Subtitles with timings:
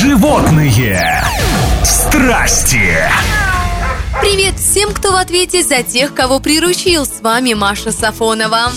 [0.00, 1.24] Животные
[1.82, 2.94] страсти.
[4.20, 7.04] Привет всем, кто в ответе за тех, кого приручил.
[7.04, 8.70] С вами Маша Сафонова.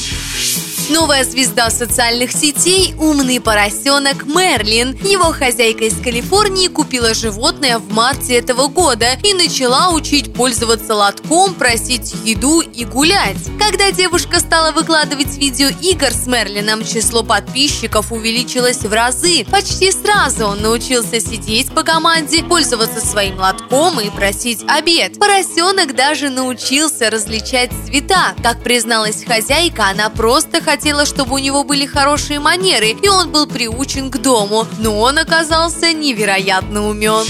[0.91, 4.93] Новая звезда социальных сетей– умный поросенок Мерлин.
[4.95, 11.53] Его хозяйка из Калифорнии купила животное в марте этого года и начала учить пользоваться лотком,
[11.53, 13.37] просить еду и гулять.
[13.57, 19.45] Когда девушка стала выкладывать видео игр с Мерлином, число подписчиков увеличилось в разы.
[19.49, 25.17] Почти сразу он научился сидеть по команде, пользоваться своим лотком и просить обед.
[25.17, 28.35] Поросенок даже научился различать цвета.
[28.43, 33.29] Как призналась хозяйка, она просто хотела хотела, чтобы у него были хорошие манеры, и он
[33.29, 37.23] был приучен к дому, но он оказался невероятно умен.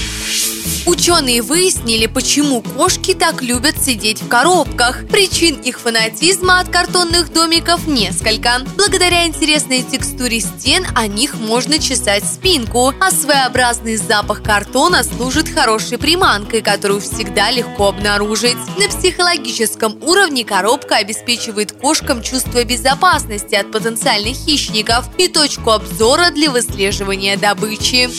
[0.88, 5.08] Ученые выяснили, почему кошки так любят сидеть в коробках.
[5.08, 8.62] Причин их фанатизма от картонных домиков несколько.
[8.78, 16.00] Благодаря интересной текстуре стен о них можно чесать спинку, а своеобразный запах картона служит хорошей
[16.00, 18.58] приманкой, которую всегда легко обнаружить.
[18.80, 26.50] На психологическом уровне коробка обеспечивает кошкам чувство безопасности от потенциальных хищников и точку обзора для
[26.50, 28.10] выслеживания добычи.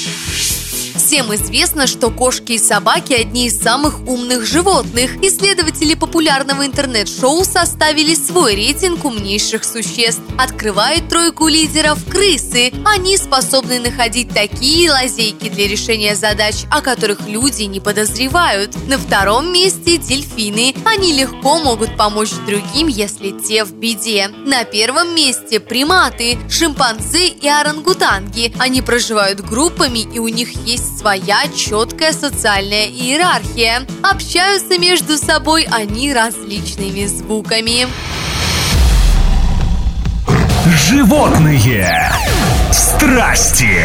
[1.12, 5.22] Всем известно, что кошки и собаки– одни из самых умных животных.
[5.22, 10.22] Исследователи популярного интернет-шоу составили свой рейтинг умнейших существ.
[10.38, 12.72] Открывают тройку лидеров крысы.
[12.86, 18.74] Они способны находить такие лазейки для решения задач, о которых люди не подозревают.
[18.88, 20.74] На втором месте– дельфины.
[20.86, 24.28] Они легко могут помочь другим, если те в беде.
[24.46, 28.54] На первом месте– приматы, шимпанзе и орангутанги.
[28.58, 33.84] Они проживают группами и у них есть своя четкая социальная иерархия.
[34.04, 37.88] Общаются между собой они различными звуками.
[40.86, 42.12] Животные
[42.70, 43.84] страсти.